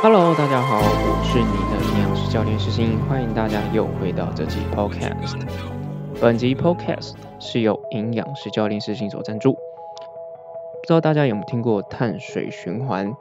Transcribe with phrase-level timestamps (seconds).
[0.00, 5.36] Hello，大家好，我是你的营养师教练石鑫，欢迎大家又回到这期 Podcast。
[6.20, 9.54] 本集 Podcast 是由营养师教练石鑫所赞助。
[9.54, 13.12] 不知道大家有没有听过碳水循环？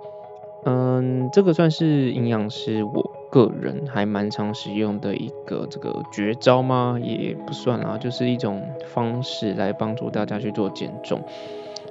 [0.65, 6.99] 嗯，这个算是营养师我个人还蛮常使用的一个这个绝招吗？
[7.01, 11.23] 也不算啊，就是一种方式来帮助大家去做减重。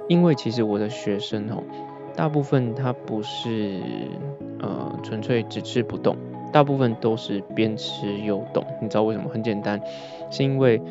[0.07, 1.61] 因为其实我的学生哦。
[2.17, 3.79] 大部分它不是
[4.59, 6.17] 呃纯粹只吃不动，
[6.51, 8.65] 大部分都是边吃又动。
[8.81, 9.29] 你知道为什么？
[9.29, 9.79] 很简单，
[10.31, 10.81] 是因为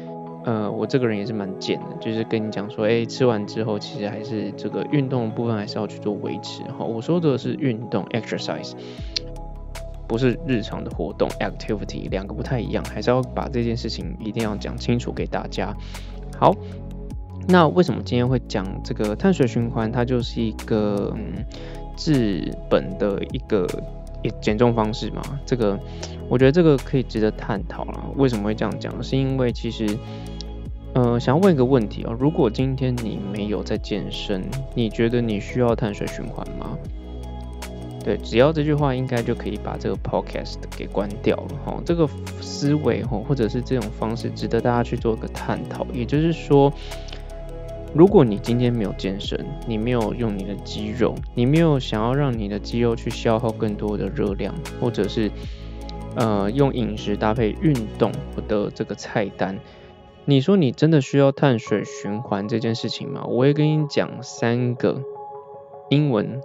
[0.45, 6.85] 呃我这个人也是蛮贱的，就是跟你讲说，哎，吃完之后其实还是这个运动的部分还是要去做维持哈。
[6.85, 8.75] 我说的是运动 exercise，
[10.07, 15.77] 不是日常的活动 activity，两个不太一样，还是要把这件事情一定要讲清楚给大家。
[16.39, 16.55] 好。
[17.49, 19.91] 那为什么今天会讲这个碳水循环？
[19.91, 21.45] 它就是一个嗯
[21.97, 23.67] 治本的一个
[24.41, 25.23] 减重方式嘛？
[25.47, 25.79] 这个
[26.29, 28.05] 我觉得这个可以值得探讨了。
[28.17, 29.01] 为什么会这样讲？
[29.01, 29.97] 是因为其实
[30.95, 34.43] 呃想要问一个问题哦，如果今天你没有在健身，
[34.75, 36.77] 你觉得你需要碳水循环吗？
[38.05, 41.81] 对，只要这句话应该就可以把这个 podcast 给关掉了哈。
[41.85, 42.09] 这个
[42.41, 45.87] 思维哈，或者是这种方式，值得大家去做一个探讨。
[45.95, 46.73] 也就是说。
[47.97, 55.31] 如果你今天没有健身，你没有用你的肌肉，你没有想要让你的肌肉去消耗更多的热量，或者是
[56.15, 58.13] 呃用饮食搭配运动
[58.47, 59.59] 的这个菜单，
[60.27, 63.25] 你说你真的需要碳水循环这件事情吗？
[63.27, 65.01] 我会跟你讲三个
[65.89, 66.43] 英文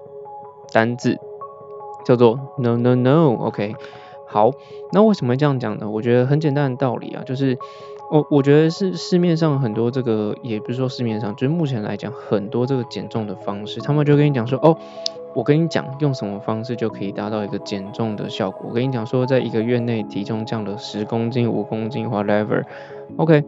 [0.72, 1.20] 单字，
[2.06, 3.36] 叫做 no no no。
[3.36, 3.76] OK，
[4.26, 4.52] 好，
[4.94, 5.90] 那为什么这样讲呢？
[5.90, 7.58] 我觉得很简单的道理啊，就是。
[8.12, 14.78] 我我觉得是市面上很多这个，也不是说市面上，就是目前来讲，很多这个减重的方式，他们就跟你讲说，哦，
[15.34, 18.66] 我跟你讲用什么方式就可以达到一个减重的效果。
[18.68, 22.64] 我跟你讲说，在一个月内体重降了十公斤、五公斤，whatever。
[23.16, 23.46] OK，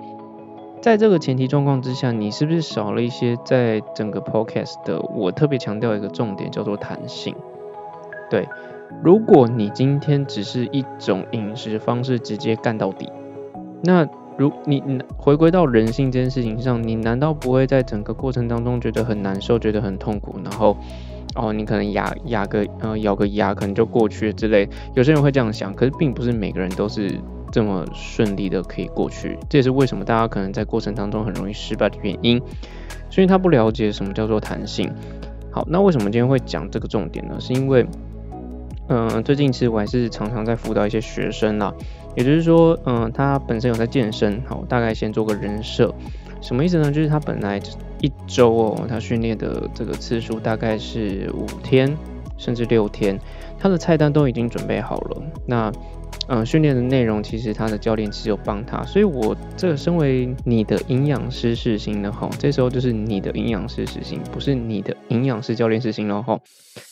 [0.80, 4.98] 在这个前提状况之下，你是不是少了一些在整个 podcast 的？
[5.14, 7.36] 我特别强调一个重点，叫做弹性。
[8.30, 8.48] 对，
[9.04, 13.12] 如果你今天只是一种饮食方式直接干到底，
[13.84, 14.08] 那
[14.38, 14.82] 如你
[15.18, 20.40] 回归到人性这件事情上，你难道不会在整个过程当中觉得很难受，觉得很痛苦？
[20.44, 20.76] 然后，
[21.36, 24.68] 哦，你可能牙牙个呃咬个牙，可能就过去之类。
[24.96, 27.12] 有些人会这样想，可是并不是每个人都是
[27.52, 29.38] 这么顺利的可以过去。
[29.50, 32.42] 这也是为什么大家可能在过程当中很容易失败的原因。
[33.10, 34.92] 所以他不了解什么叫做弹性。
[35.52, 37.36] 好，那为什么今天会讲这个重点呢？
[37.40, 37.86] 是因为，
[38.90, 41.72] 嗯，最近其实我还是常常在辅导一些学生啦。
[42.16, 45.94] 也就是说，嗯，他本身有在健身，好，大概先做个人设，
[46.42, 46.92] 什么意思呢？
[46.92, 47.60] 就是他本来
[48.02, 51.98] 一周哦，他训练的这个次数大概是五天，
[52.38, 53.20] 甚至六天，
[53.58, 55.22] 他的菜单都已经准备好了。
[55.48, 55.72] 那，
[56.28, 66.40] 嗯，训练的内容其实他的教练只有帮他，所以我这个身为你的营养师实行的哈，这时候就是你的营养师实行，不是你的营养师教练实行了哈。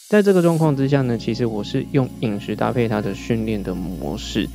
[0.10, 4.50] 在这个状况之下呢，其实我是用饮食搭配他的训练的模式。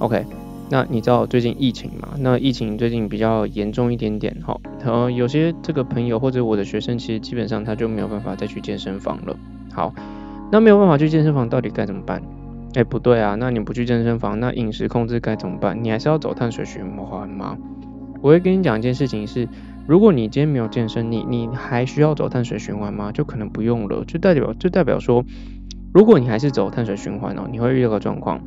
[0.00, 0.24] OK，
[0.70, 2.10] 那你知道最近疫情嘛？
[2.18, 9.36] 那疫情最近比较严重一点点，哈，然后有些这个朋友或者我的学生，其实基本上他就没有办法再去健身房了。
[9.72, 9.92] 好，
[10.52, 12.22] 那没有办法去健身房，到底该怎么办？
[12.74, 15.82] 哎，不对啊，那你不去健身房，那饮食控制该怎么办？
[15.82, 17.56] 你还是要走碳水循环吗？
[18.20, 19.48] 我会跟你讲一件事情是，
[19.86, 23.10] 如果你今天没有健身，你你还需要走碳水循环吗？
[23.10, 25.24] 就可能不用了，就代表就代表说，
[25.92, 28.40] 如果你还是走碳水循环哦，你会遇到个状况。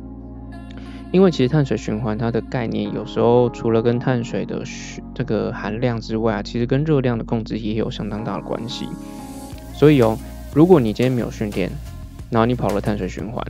[1.12, 4.62] 因为其实碳水循环它的概念，有时候除了跟碳水的
[5.14, 8.86] 这个含量之外啊，其实跟热量的控制也有相当大的关系。
[9.74, 10.18] 所以哦，
[10.54, 11.70] 如果你今天没有训练，
[12.30, 13.44] 然后你跑了碳水循环，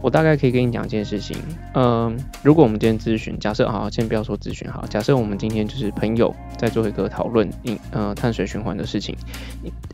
[0.00, 1.36] 我大概可以跟你讲一件事情。
[1.74, 9.16] 嗯，如果我们今天咨询，假设好，先不要说咨询好，假设我们今天就是朋友在做一个讨论，饮呃碳水循环的事情，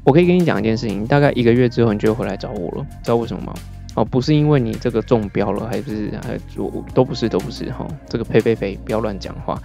[0.04, 3.54] 我可以跟你讲一件事情，大概一个月之后你就会回来找我了，知道为什么吗？
[3.97, 9.60] 哦，不是因为你这个中标了，还是还我都不是都不是哈，这个呸呸呸，不要乱讲话。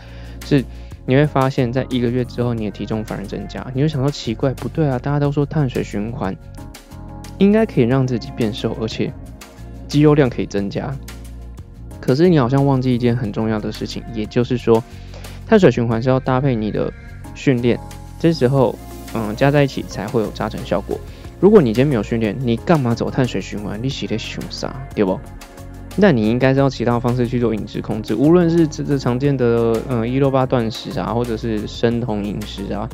[0.45, 0.63] 是
[1.05, 6.33] 你会发现在一个月之后，你的体重反而增加，你会想到奇怪，不对啊，大家都说碳水循环
[7.39, 9.11] 应该可以让自己变瘦，而且
[9.89, 10.95] 肌肉量可以增加，
[11.99, 14.81] 可是你好像忘记一件很重要的事情，也就是说，
[15.45, 16.89] 碳水循环是要搭配你的
[17.35, 17.77] 训练，
[18.17, 18.73] 这时候
[19.13, 20.97] 嗯加在一起才会有加成效果。
[21.41, 23.81] 如果你今天没有训练，你干嘛走碳水循环？
[23.81, 25.19] 你洗的熊啥，对不？
[25.95, 32.87] 那你应该是用其他方式去做饮食控制，无论是这这常见的嗯一六八断食啊，或者是生酮饮食啊，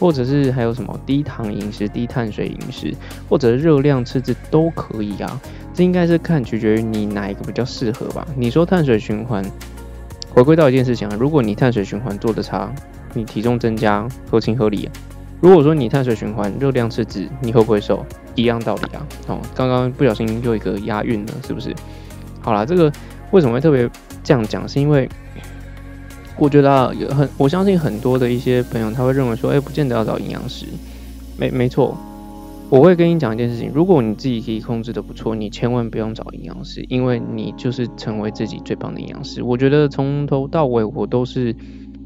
[0.00, 2.92] 或者是还有什么低糖饮食、低碳水饮食，
[3.28, 5.40] 或者热量赤字都可以啊。
[5.72, 8.26] 这应该是看取决于你哪一个比较适合吧。
[8.36, 9.44] 你说碳水循环，
[10.30, 12.74] 回归到一件事情啊，如果你碳水循环做的差，
[13.12, 14.90] 你体重增加合情合理。
[15.44, 18.02] 如果说你碳水循环、热量赤字，你会不会瘦？
[18.34, 19.06] 一样道理啊。
[19.28, 21.70] 哦，刚刚不小心又一个押韵了，是不是？
[22.40, 22.90] 好啦，这个
[23.30, 23.86] 为什么会特别
[24.22, 24.66] 这样讲？
[24.66, 25.06] 是因为
[26.38, 30.64] 我觉得啊，有很我相信很多的一些朋友他会认为说，哎，不见得要找营养师。
[31.36, 31.94] 没没错，
[32.70, 39.42] 我会跟你讲一件事情：如果你自己可以控制的不错，你千万不用找营养师，因为你就是成为自己最棒的营养师。
[39.42, 41.54] 我觉得从头到尾我都是。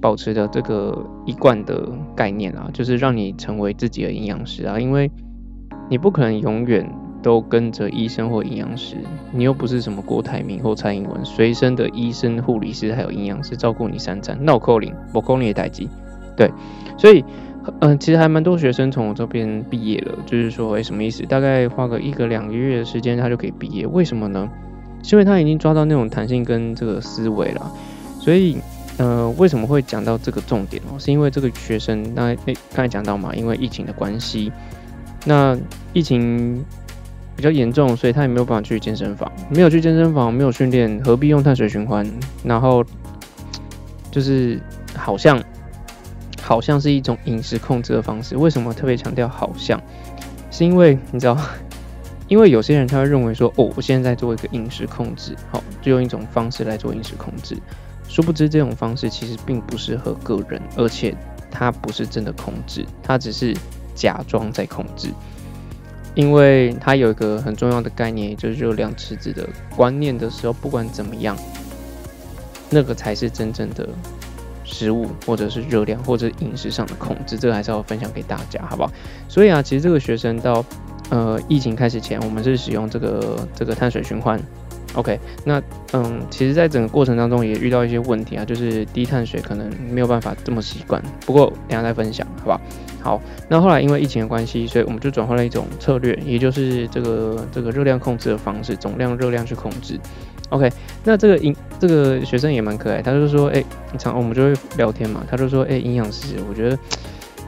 [0.00, 5.10] 保持的这个一贯的概念啊，就是让你成为自己的营养师啊，因为
[5.90, 6.88] 你不可能永远
[7.22, 8.96] 都跟着医生或营养师，
[9.32, 15.88] 你又不是什么郭台铭或蔡英文随身的医生、护理师还有营养师照顾你三餐，那我扣零，我扣你也待机。
[16.36, 16.48] 对，
[16.96, 17.24] 所以
[17.80, 21.24] 嗯，其实还蛮多学生从我这边毕业了，就是说，哎，什么意思？
[21.24, 24.48] 大概花个一个两个月的时间，他就可以毕业，为什么呢？
[25.02, 27.72] 是因为他已经抓到那种弹性跟这个思维了，
[28.20, 28.58] 所以。
[28.98, 30.98] 呃，为什么会讲到这个重点哦？
[30.98, 34.52] 是因为这个学生，那那刚才讲到嘛，因为疫情的关系，
[35.24, 35.56] 那
[35.92, 36.64] 疫情
[37.36, 42.04] 比较严重，所以他也没有办法去健身房，没有去健身房，没有训练，何必用碳水循环？
[42.42, 42.84] 然后
[44.10, 44.60] 就是
[44.96, 45.40] 好像
[46.42, 48.36] 好像是一种饮食控制的方式。
[48.36, 49.80] 为什么特别强调好像？
[50.50, 51.38] 是因为你知道，
[52.26, 57.56] 因为有些人他会认为说，哦，我现在在做一个饮食控制，好，就用一种方式来做饮食控制。
[58.08, 61.14] 殊不知，这种方式其实并不适合个人，而且
[61.50, 63.54] 它不是真的控制，它只是
[63.94, 65.10] 假装在控制。
[66.14, 71.36] 因为它有一个很重要的概念，就是热量赤字的观念的时候，不管怎么样，
[72.70, 73.88] 那个才是真正的
[74.64, 77.38] 食物，或者是热量，或者饮食上的控制。
[77.38, 78.90] 这个还是要分享给大家，好不好？
[79.28, 80.64] 所以啊，其实这个学生到
[81.10, 84.40] 呃疫情开始前，我们是使用这个这个碳水循环。
[84.94, 85.62] OK，那
[85.92, 91.00] 嗯，其实，在整个过程当中也遇到一些问题啊，就是低碳水可能没有办法这么习惯。
[91.26, 92.50] 不过等下再分享，好不
[93.04, 93.20] 好？
[93.48, 100.00] 那后来因为疫情的关系，所以我们就转换了一种策略，也就是这个这个热量控制的方式，总量热量去控制。
[100.48, 100.72] OK，
[101.04, 103.62] 那这个营这个学生也蛮可爱，他就说，哎，
[103.98, 106.78] 常我们就会聊天嘛，他就说，哎，营养师，我觉得，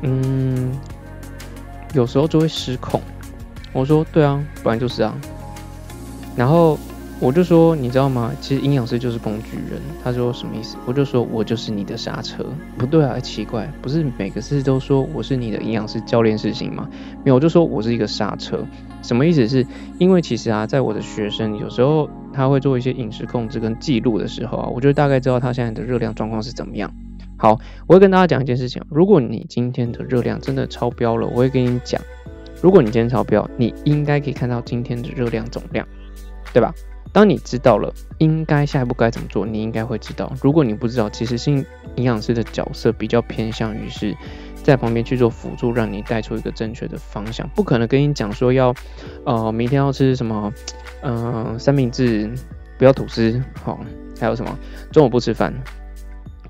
[0.03, 0.79] 嗯，
[1.95, 3.01] 有时候就会失控。
[3.73, 5.17] 我说，对啊，本来就是啊，
[6.37, 6.79] 然后。
[7.23, 8.33] 我就说，你知道吗？
[8.41, 9.79] 其实营养师就是工具人。
[10.03, 10.79] 他说什么意思？
[10.87, 12.43] 我就说我就是你的刹车。
[12.79, 16.89] 不对啊，奇怪，不是每个字都说我是你的营养师教练是行吗？
[17.23, 18.65] 没有，我就说我是一个刹车。
[19.03, 19.47] 什么意思？
[19.47, 19.67] 是
[19.99, 26.91] 因为其实啊，在我的学生有时候他会做一些饮食控制跟记录的时候啊，我就大概知道他现在的热量状况是怎么样。
[27.37, 32.01] 好，我会跟大家讲一件事情：如果你今天的热量真的超标了，我会跟你讲，
[32.63, 35.87] 如果你今天超标，你应该可以看到今天的热量总量，
[36.55, 36.73] 对吧？
[37.13, 40.33] 当你知道了应该下一步该怎么做，你应该会知道。
[40.41, 41.65] 如果你不知道，其实性
[41.97, 44.17] 营养师的角色比较偏向于是
[44.63, 47.49] 在旁边去做辅助，让你带出一个正确的方向。
[47.49, 48.73] 不可能跟你讲说要，
[49.25, 50.53] 呃，明天要吃什么，
[51.03, 52.31] 嗯，三明治，
[52.79, 53.81] 不要吐司，好，
[54.21, 54.57] 还有什么
[54.93, 55.53] 中午不吃饭，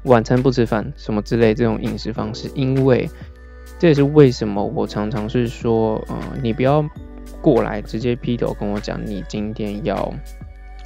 [0.03, 2.51] 晚餐不吃饭，什么之类这种饮食方式。
[2.55, 3.09] 因为
[3.79, 6.85] 这也是为什么我常常是说，呃，你不要
[7.41, 10.13] 过来直接劈头跟我讲，你今天要。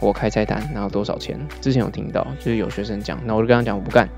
[0.05, 1.39] 我开菜单，然后多少钱？
[1.61, 4.09] 之前有听到，就是有学生讲，那我就跟他讲，我不干。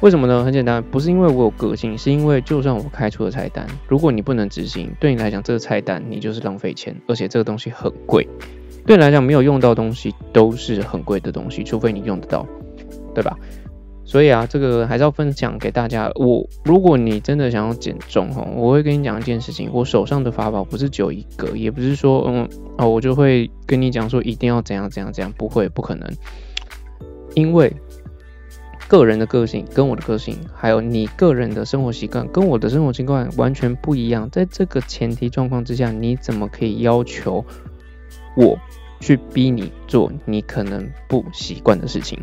[0.00, 0.44] 为什么呢？
[0.44, 8.26] 很简单，不是因为我有个性，是因为就算我开出了菜单，如果你不能执行，对你来讲这个菜单你就是浪费钱，而且这个东西很贵，
[8.84, 12.44] 对你来讲没有用到东西都是很贵的东西，除非你用得到，
[13.14, 13.36] 对吧？
[14.04, 16.10] 所以啊，这个还是要分享给大家。
[16.16, 19.70] 我如果你真的想要减重哈，我会跟你讲一件事情。
[19.72, 26.10] 我手上的法宝不是只有一个，也不是说嗯哦，我就会跟你讲说一定要怎样怎样怎样，不会，不可能。
[27.34, 27.72] 因为
[28.88, 34.28] 个人的个性跟我的个性，还有你个人的生活习惯跟我的生活习惯完全不一样。
[34.30, 37.42] 在这个前提状况之下，你怎么可以要求
[38.36, 38.58] 我
[39.00, 42.18] 去逼你做你可能不习惯的事情？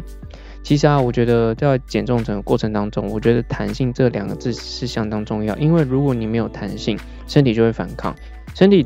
[0.62, 5.56] 其实啊，我觉得在减重整个过程当中，我觉得弹性这两个字是相当重要。
[5.58, 6.98] 因为如果你没有弹性，
[7.28, 8.16] 身体就会反抗。
[8.54, 8.86] 身体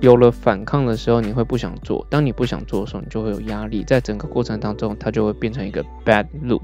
[0.00, 2.06] 有了反抗的时候，你会不想做。
[2.08, 3.82] 当你不想做的时候，你就会有压力。
[3.82, 6.62] 在整个过程当中，它就会变成一个 bad loop。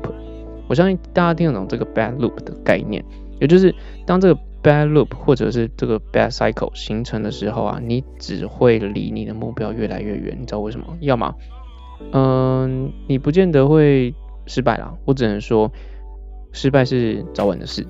[0.69, 3.05] 我相信大家听得懂这个 bad loop 的概念，
[3.40, 3.75] 也就是
[4.07, 10.37] 当这个 bad loop 或者是这个 bad cycle 形成的时候啊，你只会离你的目标越来越远。
[10.38, 10.87] 你知道为什么？
[11.00, 11.35] 要么，
[12.12, 14.14] 嗯，你不见得会。
[14.50, 15.71] 失败了，我只能说，
[16.52, 17.87] 失败是早晚的事。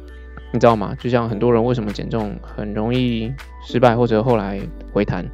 [0.52, 0.97] 你知道吗？
[0.99, 3.33] 就像很多人为什么减重很容易
[3.64, 4.61] 失败，或者后来
[4.93, 5.25] 回弹，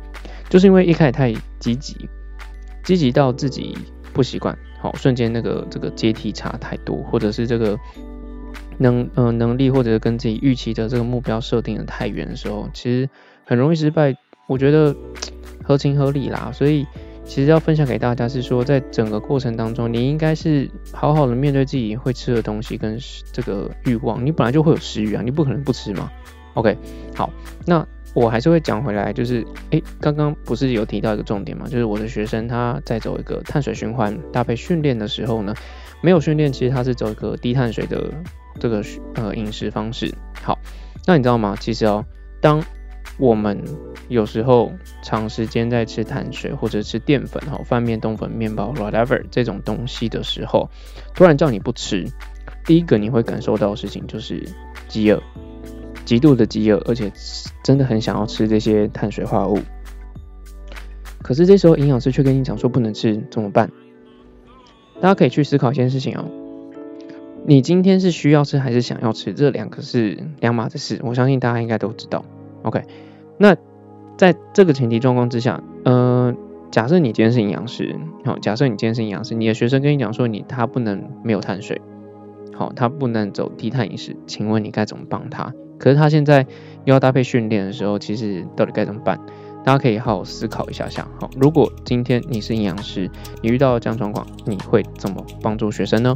[0.49, 2.09] 就是因为一开始太积极，
[2.85, 3.77] 积极到自己
[4.13, 7.79] 不习惯，好，瞬间那个这个阶梯差太多，或者是这个
[8.79, 13.09] 能呃能力或者跟自己预期的这个目标设定的太远的时候，其实
[13.45, 14.15] 很容易失败。
[14.47, 14.95] 我觉得
[15.65, 16.87] 合情合理啦，所以。
[17.27, 22.99] 其实要分享给大家是说，在整个过程当中，你应该是好好的面对自己会吃的东西跟
[23.33, 24.25] 这个欲望。
[24.25, 26.11] 你本来就会有食欲啊，你不可能不吃嘛。
[26.55, 26.79] OK，
[27.15, 27.29] 好，
[27.67, 35.53] 那我还是会讲回来，就是诶，刚刚不是有提到一个重点嘛，就是我的学生他在走一个碳水循环搭配训练的时候呢，
[36.01, 38.11] 没有训练，其实他是走一个低碳水的
[38.59, 38.83] 这个
[39.17, 40.15] 呃饮食方式。
[40.43, 40.59] 好，
[41.07, 41.55] 那你知道吗？
[41.61, 42.03] 其实哦，
[42.41, 42.63] 当
[43.19, 43.63] 我们
[44.09, 50.69] 有时候长时间在吃碳水或者吃淀粉、哈饭、面、冬粉、面包，whatever 这种东西的时候，
[51.15, 52.05] 突然叫你不吃，
[52.65, 54.47] 第一个你会感受到的事情就是
[54.87, 55.23] 饥饿，
[56.05, 57.11] 极度的饥饿，而且
[57.65, 59.59] 真的很想要吃这些碳水化合物。
[61.23, 63.73] 可是这时候营养师却跟你讲说不能吃，怎么办？
[65.01, 66.31] 大家可以去思考一件事情哦，
[67.47, 69.33] 你今天是需要吃还是想要吃？
[69.33, 72.25] 这两个是两码子事，我相信大家应该都知道。
[72.63, 72.85] OK。
[73.39, 73.57] 那
[74.17, 76.35] 在这个前提状况之下，呃，
[76.71, 81.81] 假设你今天是营养师，好，假设你今天是营养师，你的学生跟你讲说你他不能没有碳水，
[82.55, 85.53] 好，他不能走低碳饮食，请问你该怎么帮他？
[85.79, 86.47] 可是他现在
[86.85, 89.21] 又要搭配训练的时候，其实到底该怎么办？
[89.63, 91.07] 大家可以好好思考一下下。
[91.21, 93.11] 好，如果今天你是营养师，
[93.43, 96.15] 你遇到这样状况，你会怎么帮助学生呢？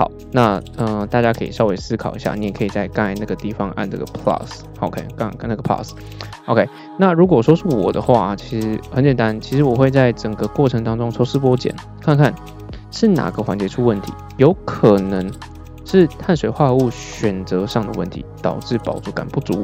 [0.00, 6.66] 好，那嗯，大家可以稍微思考一下，你也可以在刚才那个地方按这个 plus，OK，刚刚那个 plus，OK。
[6.98, 12.34] 那如果说是我的话，其实很简单，其实我会在整个过程当中抽丝剥茧，看看
[12.90, 15.30] 是哪个环节出问题，有可能
[15.84, 19.62] 是碳水化合物选择上的问题，导致饱足感不足。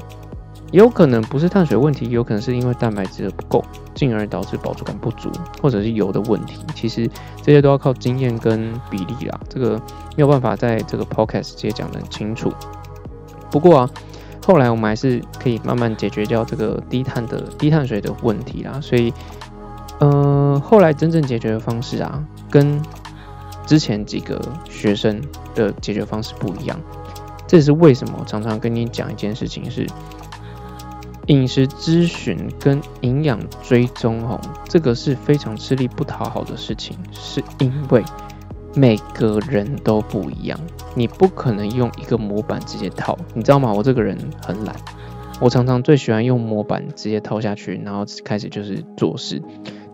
[0.76, 3.64] 有可能不是碳水问题，有可能是因为蛋白质的不够，
[3.94, 6.62] 进而导致饱足感不足，或者是油的问题。
[6.74, 7.08] 其实
[7.42, 12.52] 这些都要靠经验跟比例啦，这个没有办法在这个 podcast 直接讲得很清楚。
[13.50, 13.90] 不过啊，
[14.46, 18.78] 后来我们还是可以慢慢解决掉这个低碳的低碳水的问题啦。
[18.82, 19.10] 所以，
[20.00, 22.78] 呃，后来真正解决的方式啊，跟
[23.64, 25.22] 之前几个学生
[25.54, 26.78] 的解决方式不一样。
[27.46, 29.86] 这也是为什么常常跟你讲一件事情是。
[31.26, 38.02] 饮食咨询跟营养追踪，哦，这个是非常吃力不讨好的事情，是因为
[38.74, 40.58] 每个人都不一样，
[40.94, 43.72] 你不可能用一个模板直接套，你知道吗？
[43.72, 44.16] 我这个人
[44.46, 44.76] 很懒，
[45.40, 49.42] 我常常最喜欢用模板直接套下去，然后开始就是做事。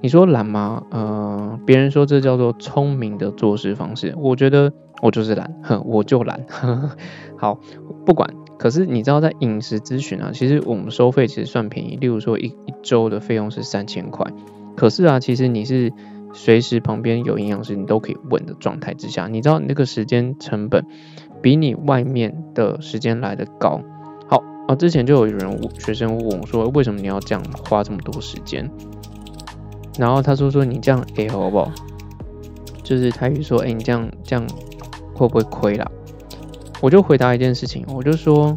[0.02, 0.82] 你说懒吗？
[0.90, 4.70] 呃，别人说这叫做聪明的做事方式，我觉得
[5.00, 6.44] 我就是懒，哼，我就懒。
[7.38, 7.58] 好，
[8.04, 8.28] 不管。
[8.62, 11.96] 可是你知道，在饮食咨询啊，其实我们收费其实算便宜。
[11.96, 14.24] 例如说，一一周的费用是三千块。
[14.76, 15.92] 可是啊，其实你是
[16.32, 20.86] 随时旁边有营养师，你都可以问的状态之下，你知道你那个时间成本
[21.42, 23.80] 比你外面的时间来的高。
[24.28, 28.70] 好啊，之前就有人学生问我说，为什么你要这样花这么多时间？
[29.98, 31.68] 然后他说说你这样哎好不好？
[32.84, 34.46] 就是他语说，哎，你这样这样
[35.16, 35.90] 会不会亏啦？
[36.82, 38.52] 我就回答一件事情，我就说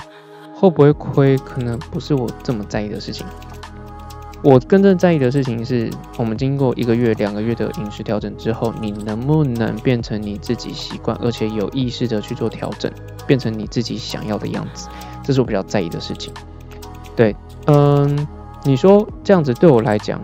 [0.55, 3.25] 会不会亏，可能不是我这么在意的事情。
[4.44, 12.91] 我真正在意的事情是，我们经过一个月、两个月的饮食调整之后，你能不能变成你自己习惯，而且有意识的去做调整，
[13.27, 14.88] 变成你自己想要的样子，
[15.24, 16.34] 这是我比较在意的事情。
[17.15, 17.36] 对，
[17.67, 18.27] 嗯，
[18.63, 20.20] 你说这样子对我来讲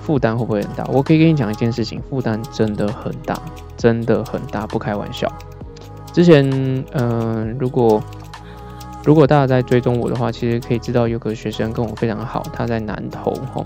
[0.00, 0.84] 负担会不会很大？
[0.92, 3.40] 我可以跟你讲一件事情，负担真的很大，
[3.76, 5.28] 真的很大，不开玩笑。
[6.12, 6.44] 之前，
[6.92, 8.02] 嗯，如果
[9.04, 13.64] 如果大家在追踪我的话，其实可以知道有个学生跟我非常好，他在南投哈，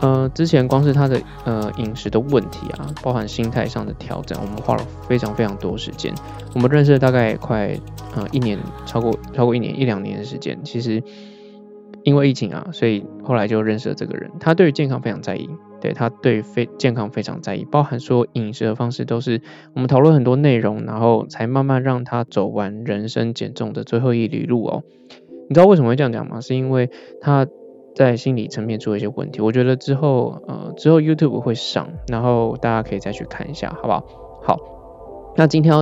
[0.00, 6.14] 呃，之前光是他的呃饮食的问题啊，包含心态上的调整，我们花了非常非常多时间。
[6.54, 7.76] 我们认识了大概快
[8.14, 11.02] 呃一年，超过超过一年一两年的时间，其实。
[12.02, 14.30] 因为疫情啊，所以后来就认识了这个人。
[14.38, 15.48] 他对于健康非常在意，
[15.84, 19.42] 对他对非健康非常在意，包含说饮食的方式都是
[19.74, 24.82] 我们讨论很多内容，然后才慢慢让他走完人生减重的最后一里路哦。
[25.48, 26.40] 你知道为什么会这样讲吗？
[26.40, 27.46] 是因为他
[27.94, 29.42] 在心理层面出了一些问题。
[29.42, 34.04] 我觉得之后呃之后 YouTube 会上，然后大家可以再去看一下，好不好？
[34.42, 34.58] 好，
[35.36, 35.72] 那今天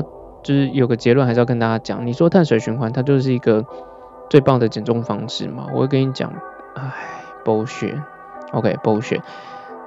[0.43, 2.05] 就是有个结论，还是要跟大家讲。
[2.07, 3.65] 你说碳水循环，它就是一个。
[4.31, 6.33] 最棒的减重方式嘛，我会跟你讲，
[6.75, 6.91] 唉
[7.45, 7.95] 剥削
[8.53, 9.21] ，OK，剥削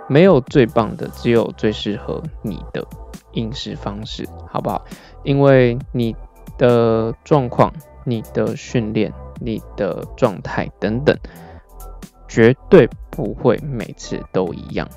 [0.08, 2.86] 没有最棒的，只有最适合你的
[3.34, 4.86] 饮食方式，好不好？
[5.24, 6.16] 因为你
[6.58, 11.18] 的状况你的训练、你的状态等等，
[12.28, 14.88] 绝对不会每次都一样，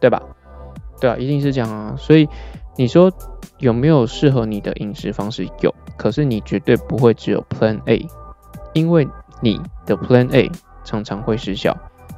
[0.00, 0.20] 对吧？
[1.00, 1.94] 对啊，一定是这样啊。
[1.96, 2.28] 所以
[2.76, 3.12] 你说
[3.58, 5.46] 有没有适合你的饮食方式？
[5.60, 8.06] 有，可是你绝对不会只有 Plan A，
[8.72, 9.08] 因为
[9.40, 10.50] 你的 Plan A
[10.82, 11.76] 常常会失效。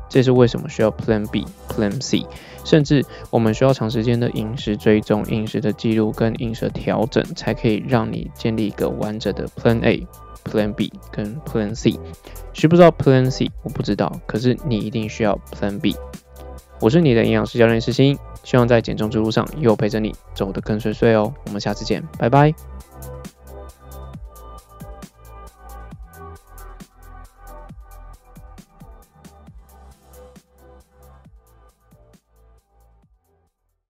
[0.09, 2.27] 这是为什么需要 Plan B、Plan C，
[2.65, 10.07] 甚至我们需要长时间的饮食追踪、饮食的记录跟饮食调整，才可以让你建立一个完整的 Plan A、
[10.45, 11.99] Plan B 跟 Plan C。
[12.53, 13.51] 需不知道 Plan C？
[13.63, 15.95] 我不知道，可是你一定需要 Plan B。
[16.81, 21.33] 我是你的营养师教练石鑫，希望在减重之路上又陪着你走得更顺遂哦。
[21.47, 22.55] 我们下次见，拜拜。